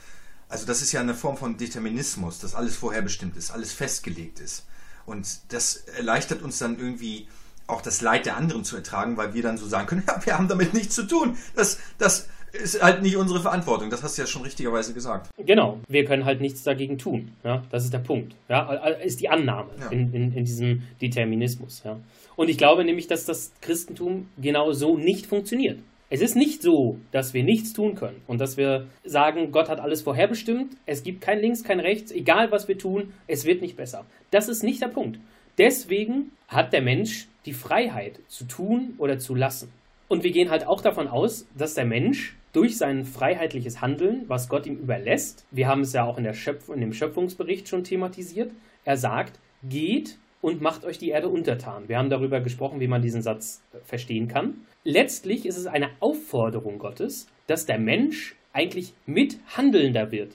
[0.48, 4.66] Also das ist ja eine Form von Determinismus, dass alles vorherbestimmt ist, alles festgelegt ist.
[5.06, 7.28] Und das erleichtert uns dann irgendwie
[7.70, 10.36] auch das Leid der anderen zu ertragen, weil wir dann so sagen können, ja, wir
[10.36, 11.36] haben damit nichts zu tun.
[11.54, 13.90] Das, das, ist halt nicht unsere Verantwortung.
[13.90, 15.30] Das hast du ja schon richtigerweise gesagt.
[15.38, 17.32] Genau, wir können halt nichts dagegen tun.
[17.44, 18.34] Ja, das ist der Punkt.
[18.48, 18.72] Ja,
[19.04, 19.88] ist die Annahme ja.
[19.88, 21.82] in, in, in, diesem Determinismus.
[21.84, 21.98] Ja.
[22.36, 25.78] Und ich glaube nämlich, dass das Christentum genau so nicht funktioniert.
[26.12, 29.78] Es ist nicht so, dass wir nichts tun können und dass wir sagen, Gott hat
[29.78, 33.76] alles vorherbestimmt, es gibt kein Links, kein Rechts, egal was wir tun, es wird nicht
[33.76, 34.04] besser.
[34.32, 35.20] Das ist nicht der Punkt.
[35.56, 39.72] Deswegen hat der Mensch die Freiheit zu tun oder zu lassen.
[40.08, 44.48] Und wir gehen halt auch davon aus, dass der Mensch durch sein freiheitliches Handeln, was
[44.48, 47.84] Gott ihm überlässt, wir haben es ja auch in, der Schöpf in dem Schöpfungsbericht schon
[47.84, 48.50] thematisiert,
[48.84, 51.88] er sagt, geht und macht euch die Erde untertan.
[51.88, 54.66] Wir haben darüber gesprochen, wie man diesen Satz verstehen kann.
[54.84, 60.32] Letztlich ist es eine Aufforderung Gottes, dass der Mensch eigentlich mithandelnder wird.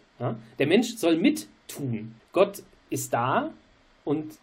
[0.59, 2.15] Der Mensch soll mittun.
[2.31, 3.51] Gott ist da
[4.05, 4.37] und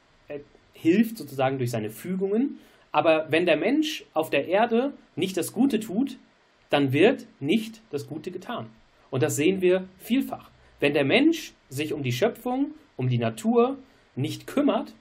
[0.83, 2.59] hilft sozusagen durch seine Fügungen.
[2.91, 6.19] Aber wenn der Mensch auf der Erde nicht das Gute tut,
[6.71, 8.67] dann wird nicht das Gute getan.
[9.11, 10.51] Und das sehen wir vielfach.
[10.81, 13.79] Wenn der Mensch sich um die Schöpfung, um die Natur
[14.17, 14.93] nicht kümmert,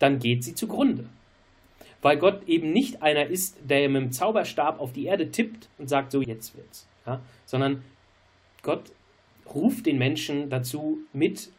[0.00, 1.08] dann geht sie zugrunde.
[2.02, 5.88] Weil Gott eben nicht einer ist, der mit dem Zauberstab auf die Erde tippt und
[5.88, 6.88] sagt, so jetzt wird's.
[7.06, 7.20] Ja?
[7.44, 7.84] Sondern
[8.62, 8.90] Gott
[9.54, 11.50] ruft den Menschen dazu, mit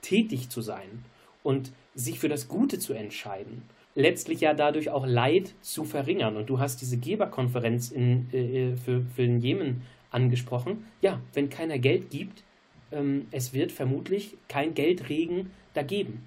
[0.00, 1.04] tätig zu sein
[1.42, 3.62] und sich für das Gute zu entscheiden
[3.94, 6.36] letztlich ja dadurch auch Leid zu verringern.
[6.36, 10.86] Und du hast diese Geberkonferenz in, äh, für, für den Jemen angesprochen.
[11.02, 12.42] Ja, wenn keiner Geld gibt,
[12.92, 16.26] ähm, es wird vermutlich kein Geldregen da geben.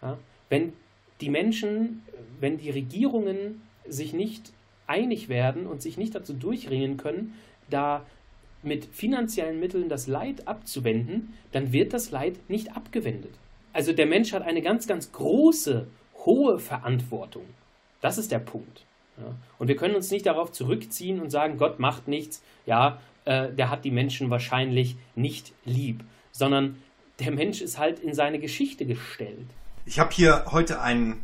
[0.00, 0.18] Ja?
[0.48, 0.72] Wenn
[1.20, 2.02] die Menschen,
[2.40, 4.52] wenn die Regierungen sich nicht
[4.86, 7.34] einig werden und sich nicht dazu durchringen können,
[7.70, 8.04] da
[8.64, 13.32] mit finanziellen Mitteln das Leid abzuwenden, dann wird das Leid nicht abgewendet.
[13.72, 15.86] Also der Mensch hat eine ganz, ganz große
[16.24, 17.46] hohe Verantwortung,
[18.00, 18.84] Das ist der Punkt.
[19.16, 19.34] Ja.
[19.58, 23.70] Und wir können uns nicht darauf zurückziehen und sagen, Gott macht nichts, ja, äh, der
[23.70, 26.82] hat die Menschen wahrscheinlich nicht lieb, sondern
[27.18, 29.46] der Mensch ist halt in seine Geschichte gestellt.
[29.84, 31.22] Ich habe hier heute einen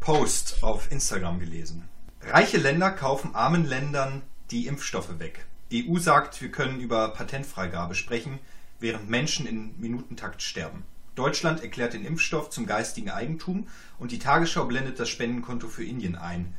[0.00, 1.88] Post auf Instagram gelesen.
[2.22, 5.46] Reiche Länder kaufen armen Ländern die Impfstoffe weg.
[5.72, 8.38] EU sagt, wir können über Patentfreigabe sprechen,
[8.80, 10.84] während Menschen in Minutentakt sterben.
[11.14, 16.16] Deutschland erklärt den Impfstoff zum geistigen Eigentum und die Tagesschau blendet das Spendenkonto für Indien
[16.16, 16.54] ein.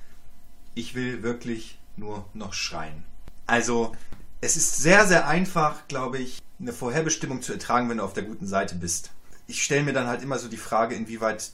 [0.76, 3.04] Ich will wirklich nur noch schreien.
[3.48, 3.96] Also,
[4.42, 8.24] es ist sehr, sehr einfach, glaube ich, eine Vorherbestimmung zu ertragen, wenn du auf der
[8.24, 9.12] guten Seite bist.
[9.48, 11.52] Ich stelle mir dann halt immer so die Frage, inwieweit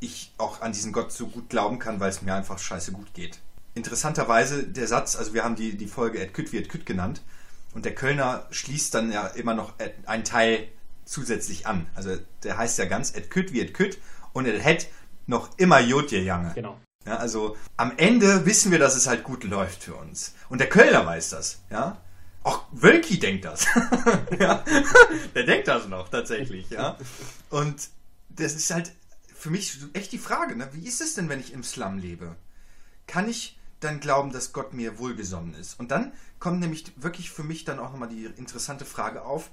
[0.00, 3.12] ich auch an diesen Gott so gut glauben kann, weil es mir einfach scheiße gut
[3.14, 3.38] geht.
[3.74, 7.22] Interessanterweise der Satz, also wir haben die, die Folge Et Küt wie Et Küt genannt
[7.74, 9.74] und der Kölner schließt dann ja immer noch
[10.06, 10.68] einen Teil
[11.10, 11.86] zusätzlich an.
[11.94, 13.98] Also der heißt ja ganz Et Küt wie Et Küt
[14.32, 14.88] und et het
[15.26, 16.52] noch immer Jodje Jange.
[16.54, 16.78] Genau.
[17.04, 20.34] Ja, also am Ende wissen wir, dass es halt gut läuft für uns.
[20.48, 22.00] Und der Kölner weiß das, ja.
[22.42, 23.66] Auch Wölki denkt das.
[24.38, 24.64] ja.
[25.34, 26.96] Der denkt das noch tatsächlich, ja.
[27.48, 27.88] Und
[28.28, 28.92] das ist halt
[29.34, 30.68] für mich echt die Frage, ne?
[30.72, 32.36] wie ist es denn, wenn ich im Slum lebe?
[33.06, 35.80] Kann ich dann glauben, dass Gott mir wohlgesonnen ist?
[35.80, 39.50] Und dann kommt nämlich wirklich für mich dann auch nochmal die interessante Frage auf,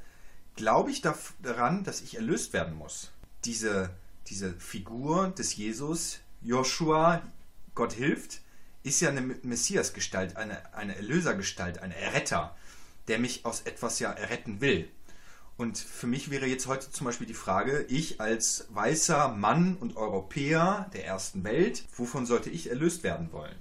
[0.57, 3.11] glaube ich daran, dass ich erlöst werden muss?
[3.45, 3.89] Diese,
[4.27, 7.21] diese Figur des Jesus, Joshua,
[7.75, 8.41] Gott hilft,
[8.83, 12.55] ist ja eine Messiasgestalt, eine, eine Erlösergestalt, ein Erretter
[13.07, 14.89] der mich aus etwas ja erretten will.
[15.55, 19.97] Und für mich wäre jetzt heute zum Beispiel die Frage, ich als weißer Mann und
[19.97, 23.55] Europäer der ersten Welt, wovon sollte ich erlöst werden wollen?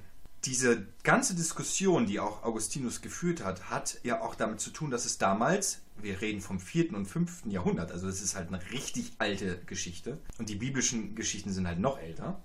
[0.44, 5.06] Diese ganze Diskussion, die auch Augustinus geführt hat, hat ja auch damit zu tun, dass
[5.06, 6.94] es damals, wir reden vom 4.
[6.94, 7.46] und 5.
[7.46, 11.78] Jahrhundert, also das ist halt eine richtig alte Geschichte und die biblischen Geschichten sind halt
[11.78, 12.40] noch älter,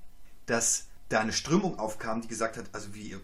[0.46, 3.16] dass da eine Strömung aufkam, die gesagt hat, also wie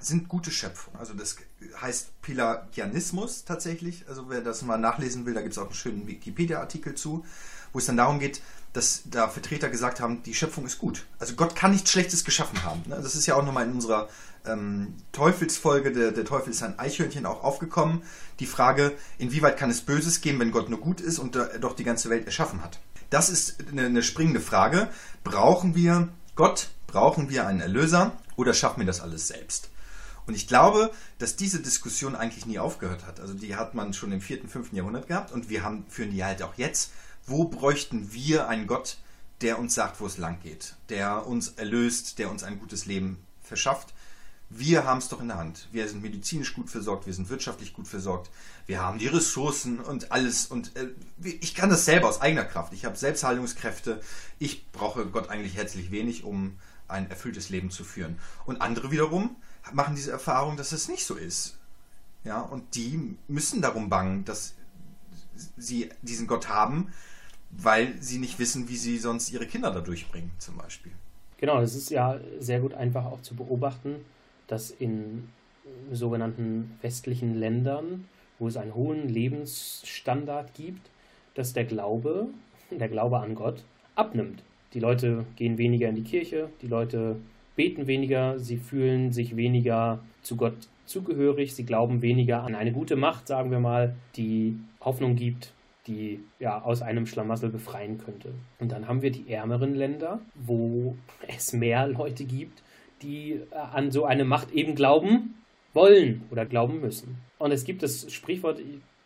[0.00, 0.98] sind gute Schöpfungen.
[0.98, 1.36] Also das
[1.80, 4.04] heißt Pelagianismus tatsächlich.
[4.08, 7.24] Also wer das mal nachlesen will, da gibt es auch einen schönen Wikipedia-Artikel zu,
[7.72, 11.06] wo es dann darum geht, dass da Vertreter gesagt haben, die Schöpfung ist gut.
[11.18, 12.82] Also Gott kann nichts Schlechtes geschaffen haben.
[12.86, 13.00] Ne?
[13.02, 14.08] Das ist ja auch nochmal in unserer
[14.46, 18.02] ähm, Teufelsfolge, der, der Teufel ist ein Eichhörnchen, auch aufgekommen.
[18.38, 21.84] Die Frage, inwieweit kann es Böses geben, wenn Gott nur gut ist und doch die
[21.84, 22.80] ganze Welt erschaffen hat.
[23.10, 24.88] Das ist eine, eine springende Frage.
[25.24, 26.70] Brauchen wir Gott?
[26.86, 28.12] Brauchen wir einen Erlöser?
[28.36, 29.70] Oder schaffen wir das alles selbst?
[30.26, 33.20] Und ich glaube, dass diese Diskussion eigentlich nie aufgehört hat.
[33.20, 34.72] Also die hat man schon im 4., 5.
[34.72, 36.92] Jahrhundert gehabt und wir haben, führen die halt auch jetzt.
[37.26, 38.98] Wo bräuchten wir einen Gott,
[39.40, 43.18] der uns sagt, wo es lang geht, der uns erlöst, der uns ein gutes Leben
[43.42, 43.92] verschafft?
[44.52, 45.68] Wir haben es doch in der Hand.
[45.70, 48.30] Wir sind medizinisch gut versorgt, wir sind wirtschaftlich gut versorgt,
[48.66, 50.46] wir haben die Ressourcen und alles.
[50.46, 50.88] Und äh,
[51.22, 52.72] ich kann das selber aus eigener Kraft.
[52.72, 54.00] Ich habe Selbstheilungskräfte.
[54.40, 56.58] Ich brauche Gott eigentlich herzlich wenig, um
[56.88, 58.18] ein erfülltes Leben zu führen.
[58.44, 59.36] Und andere wiederum
[59.72, 61.56] machen diese Erfahrung, dass es nicht so ist.
[62.24, 64.54] Ja, und die müssen darum bangen, dass
[65.56, 66.92] sie diesen Gott haben,
[67.50, 70.92] weil sie nicht wissen, wie sie sonst ihre Kinder da durchbringen, zum Beispiel.
[71.38, 74.04] Genau, es ist ja sehr gut einfach auch zu beobachten,
[74.50, 75.28] dass in
[75.92, 78.06] sogenannten westlichen Ländern,
[78.38, 80.90] wo es einen hohen Lebensstandard gibt,
[81.34, 82.28] dass der Glaube,
[82.70, 83.62] der Glaube an Gott
[83.94, 84.42] abnimmt.
[84.74, 87.16] Die Leute gehen weniger in die Kirche, die Leute
[87.54, 92.96] beten weniger, sie fühlen sich weniger zu Gott zugehörig, sie glauben weniger an eine gute
[92.96, 95.52] Macht, sagen wir mal, die Hoffnung gibt,
[95.86, 98.32] die ja aus einem Schlamassel befreien könnte.
[98.58, 100.96] Und dann haben wir die ärmeren Länder, wo
[101.28, 102.62] es mehr Leute gibt,
[103.02, 105.34] die äh, an so eine Macht eben glauben
[105.72, 107.18] wollen oder glauben müssen.
[107.38, 108.60] Und es gibt das Sprichwort,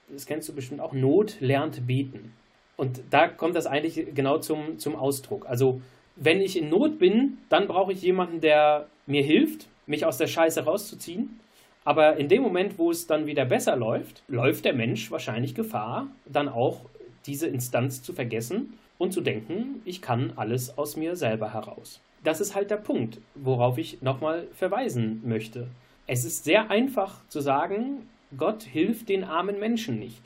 [0.09, 2.33] das kennst du bestimmt auch, Not lernt beten.
[2.77, 5.47] Und da kommt das eigentlich genau zum, zum Ausdruck.
[5.47, 5.81] Also,
[6.17, 10.27] wenn ich in Not bin, dann brauche ich jemanden, der mir hilft, mich aus der
[10.27, 11.41] Scheiße rauszuziehen.
[11.85, 16.09] Aber in dem Moment, wo es dann wieder besser läuft, läuft der Mensch wahrscheinlich Gefahr,
[16.25, 16.81] dann auch
[17.27, 22.01] diese Instanz zu vergessen und zu denken, ich kann alles aus mir selber heraus.
[22.25, 25.69] Das ist halt der Punkt, worauf ich nochmal verweisen möchte.
[26.07, 30.23] Es ist sehr einfach zu sagen, Gott hilft den armen Menschen nicht.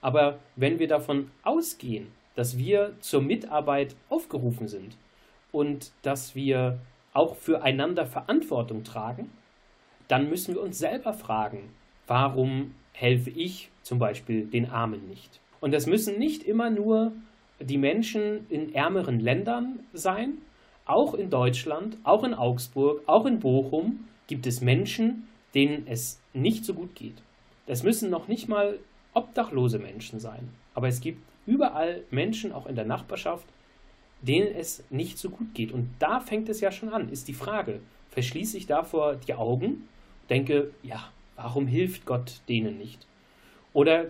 [0.00, 4.96] Aber wenn wir davon ausgehen, dass wir zur Mitarbeit aufgerufen sind
[5.52, 6.78] und dass wir
[7.12, 9.30] auch füreinander Verantwortung tragen,
[10.08, 11.70] dann müssen wir uns selber fragen,
[12.06, 15.40] warum helfe ich zum Beispiel den Armen nicht?
[15.60, 17.12] Und das müssen nicht immer nur
[17.60, 20.38] die Menschen in ärmeren Ländern sein.
[20.84, 26.64] Auch in Deutschland, auch in Augsburg, auch in Bochum gibt es Menschen, denen es nicht
[26.64, 27.22] so gut geht.
[27.66, 28.78] Das müssen noch nicht mal
[29.14, 30.48] obdachlose Menschen sein.
[30.74, 33.46] Aber es gibt überall Menschen, auch in der Nachbarschaft,
[34.22, 35.72] denen es nicht so gut geht.
[35.72, 39.88] Und da fängt es ja schon an, ist die Frage, verschließe ich davor die Augen,
[40.30, 41.04] denke, ja,
[41.36, 43.06] warum hilft Gott denen nicht?
[43.72, 44.06] Oder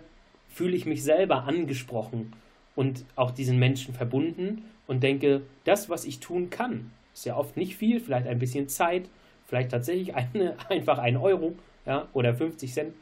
[0.48, 2.32] fühle ich mich selber angesprochen
[2.76, 7.56] und auch diesen Menschen verbunden und denke, das, was ich tun kann, ist ja oft
[7.56, 9.08] nicht viel, vielleicht ein bisschen Zeit,
[9.46, 11.54] vielleicht tatsächlich eine, einfach ein Euro
[11.86, 12.94] ja, oder 50 Cent,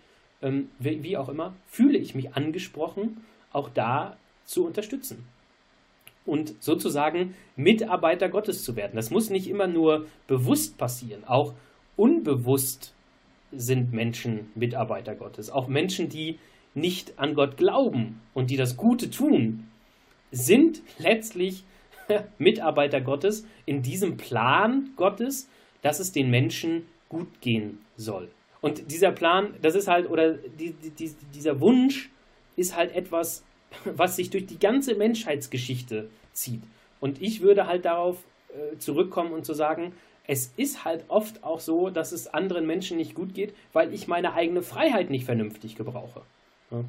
[0.43, 5.27] ähm, wie, wie auch immer, fühle ich mich angesprochen, auch da zu unterstützen.
[6.27, 8.93] Und sozusagen Mitarbeiter Gottes zu werden.
[8.95, 11.55] Das muss nicht immer nur bewusst passieren, auch
[11.97, 12.95] unbewusst
[13.53, 15.51] sind Menschen Mitarbeiter Gottes.
[15.51, 16.39] Auch Menschen, die
[16.75, 19.70] nicht an Gott glauben und die das Gute tun,
[20.31, 21.65] sind letztlich
[22.39, 25.49] Mitarbeiter Gottes in diesem Plan Gottes,
[25.83, 28.29] dass es den Menschen gut gehen soll.
[28.61, 32.11] Und dieser Plan, das ist halt, oder die, die, dieser Wunsch
[32.57, 33.45] ist halt etwas,
[33.85, 36.63] was sich durch die ganze Menschheitsgeschichte zieht.
[37.01, 39.93] Und ich würde halt darauf äh, zurückkommen und zu sagen,
[40.27, 44.07] es ist halt oft auch so, dass es anderen Menschen nicht gut geht, weil ich
[44.07, 46.23] meine eigene Freiheit nicht vernünftig gebrauche.
[46.71, 46.85] Ja,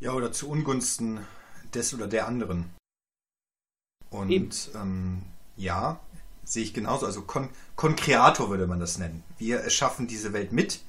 [0.00, 1.20] ja oder zu Ungunsten
[1.74, 2.70] des oder der anderen.
[4.10, 5.22] Und ähm,
[5.56, 6.00] ja,
[6.44, 7.06] sehe ich genauso.
[7.06, 9.22] Also Kon Konkreator würde man das nennen.
[9.38, 10.80] Wir erschaffen diese Welt mit,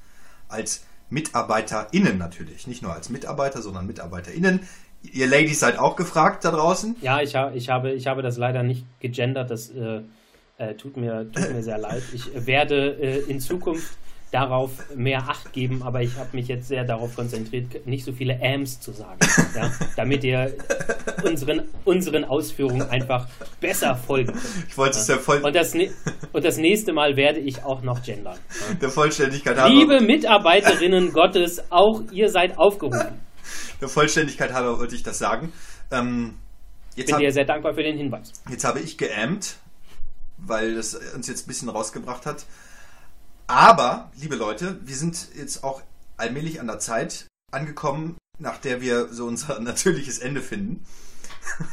[0.48, 2.68] als MitarbeiterInnen natürlich.
[2.68, 4.62] Nicht nur als Mitarbeiter, sondern MitarbeiterInnen.
[5.02, 6.96] Ihr Ladies seid auch gefragt da draußen?
[7.02, 9.50] Ja, ich, ha ich, habe, ich habe das leider nicht gegendert.
[9.50, 10.02] Das äh,
[10.58, 12.04] äh, tut, mir, tut mir sehr leid.
[12.14, 13.98] Ich werde äh, in Zukunft
[14.32, 18.40] darauf mehr Acht geben, aber ich habe mich jetzt sehr darauf konzentriert, nicht so viele
[18.42, 19.20] Ams zu sagen,
[19.56, 20.56] ja, damit ihr
[21.24, 23.28] unseren, unseren Ausführungen einfach
[23.60, 24.68] besser folgen könnt.
[24.68, 25.42] Ich wollte es ja voll.
[25.42, 28.38] Und das, und das nächste Mal werde ich auch noch gendern.
[28.70, 28.76] Ja.
[28.76, 29.74] Der Vollständigkeit halber.
[29.74, 33.20] Liebe Mitarbeiterinnen Gottes, auch ihr seid aufgerufen.
[33.82, 35.52] Der Vollständigkeit halber wollte ich das sagen.
[35.92, 36.36] Ähm,
[36.96, 38.32] ich bin hab, dir sehr dankbar für den Hinweis.
[38.50, 39.56] Jetzt habe ich geämmt,
[40.38, 42.46] weil das uns jetzt ein bisschen rausgebracht hat.
[43.50, 45.82] Aber, liebe Leute, wir sind jetzt auch
[46.18, 50.86] allmählich an der Zeit angekommen, nach der wir so unser natürliches Ende finden.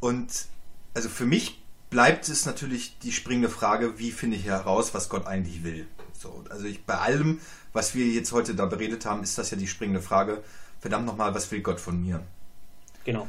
[0.00, 0.46] Und
[0.94, 5.26] also für mich bleibt es natürlich die springende Frage, wie finde ich heraus, was Gott
[5.26, 5.86] eigentlich will.
[6.18, 7.40] So, also ich, bei allem,
[7.74, 10.42] was wir jetzt heute da beredet haben, ist das ja die springende Frage.
[10.80, 12.22] Verdammt nochmal, was will Gott von mir?
[13.04, 13.28] Genau.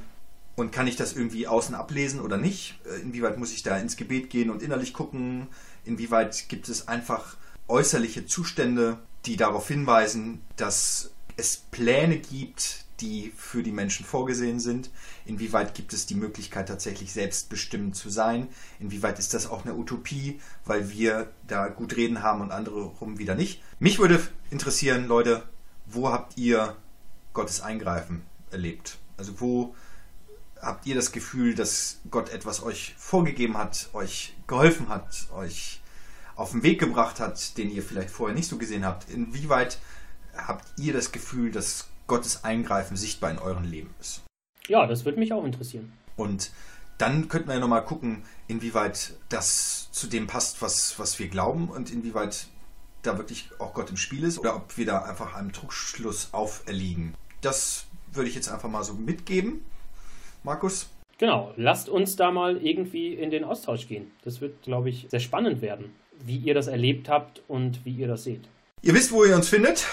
[0.55, 2.79] Und kann ich das irgendwie außen ablesen oder nicht?
[2.85, 5.47] Äh, inwieweit muss ich da ins Gebet gehen und innerlich gucken?
[5.83, 7.35] Inwieweit gibt es einfach
[7.67, 14.89] äußerliche Zustände, die darauf hinweisen, dass es Pläne gibt, die für die Menschen vorgesehen sind.
[15.25, 18.47] Inwieweit gibt es die Möglichkeit, tatsächlich selbstbestimmt zu sein?
[18.79, 23.17] Inwieweit ist das auch eine Utopie, weil wir da gut reden haben und andere rum
[23.17, 23.61] wieder nicht?
[23.79, 24.21] Mich würde
[24.51, 25.43] interessieren, Leute,
[25.85, 26.75] wo habt ihr
[27.33, 28.21] Gottes Eingreifen
[28.51, 28.97] erlebt?
[29.17, 29.75] Also wo
[30.61, 35.81] habt ihr das Gefühl, dass Gott etwas euch vorgegeben hat, euch geholfen hat, euch
[36.35, 39.09] auf den Weg gebracht hat, den ihr vielleicht vorher nicht so gesehen habt.
[39.09, 39.77] Inwieweit
[40.35, 44.23] habt ihr das Gefühl, dass Gottes Eingreifen sichtbar in eurem Leben ist?
[44.67, 45.93] Ja, das würde mich auch interessieren.
[46.15, 46.51] Und
[46.97, 51.69] dann könnten wir ja nochmal gucken, inwieweit das zu dem passt, was, was wir glauben
[51.69, 52.47] und inwieweit
[53.01, 57.15] da wirklich auch Gott im Spiel ist oder ob wir da einfach einem Trugschluss auferliegen.
[57.41, 59.65] Das würde ich jetzt einfach mal so mitgeben.
[60.43, 60.89] Markus?
[61.17, 64.11] Genau, lasst uns da mal irgendwie in den Austausch gehen.
[64.23, 65.93] Das wird, glaube ich, sehr spannend werden
[66.25, 68.47] wie ihr das erlebt habt und wie ihr das seht.
[68.81, 69.87] Ihr wisst, wo ihr uns findet.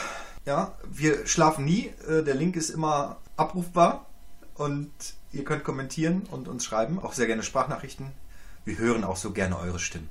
[0.46, 1.90] Ja, wir schlafen nie.
[2.08, 4.06] Äh, der Link ist immer abrufbar
[4.54, 4.90] und
[5.32, 8.06] ihr könnt kommentieren und uns schreiben, auch sehr gerne Sprachnachrichten.
[8.64, 10.08] Wir hören auch so gerne eure Stimmen.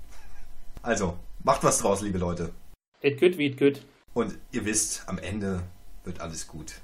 [0.81, 2.51] Also, macht was draus, liebe Leute.
[3.01, 3.81] It good wie it good.
[4.13, 5.61] Und ihr wisst, am Ende
[6.03, 6.75] wird alles gut.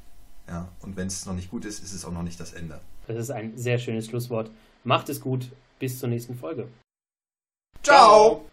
[0.48, 2.80] Ja, und wenn es noch nicht gut ist, ist es auch noch nicht das Ende.
[3.08, 4.52] Das ist ein sehr schönes Schlusswort.
[4.84, 5.50] Macht es gut.
[5.80, 6.68] Bis zur nächsten Folge.
[7.84, 8.46] Ciao.